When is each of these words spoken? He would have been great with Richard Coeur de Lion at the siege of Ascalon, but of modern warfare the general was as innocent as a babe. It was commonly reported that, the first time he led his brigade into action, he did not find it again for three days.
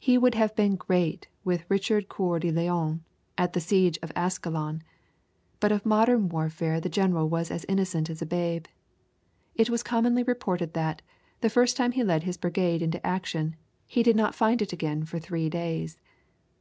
He 0.00 0.18
would 0.18 0.34
have 0.34 0.56
been 0.56 0.74
great 0.74 1.28
with 1.44 1.62
Richard 1.68 2.08
Coeur 2.08 2.40
de 2.40 2.50
Lion 2.50 3.04
at 3.38 3.52
the 3.52 3.60
siege 3.60 3.96
of 4.02 4.10
Ascalon, 4.16 4.82
but 5.60 5.70
of 5.70 5.86
modern 5.86 6.28
warfare 6.30 6.80
the 6.80 6.88
general 6.88 7.28
was 7.28 7.48
as 7.48 7.64
innocent 7.68 8.10
as 8.10 8.20
a 8.20 8.26
babe. 8.26 8.66
It 9.54 9.70
was 9.70 9.84
commonly 9.84 10.24
reported 10.24 10.74
that, 10.74 11.00
the 11.42 11.48
first 11.48 11.76
time 11.76 11.92
he 11.92 12.02
led 12.02 12.24
his 12.24 12.36
brigade 12.38 12.82
into 12.82 13.06
action, 13.06 13.54
he 13.86 14.02
did 14.02 14.16
not 14.16 14.34
find 14.34 14.60
it 14.62 14.72
again 14.72 15.04
for 15.04 15.20
three 15.20 15.48
days. 15.48 15.96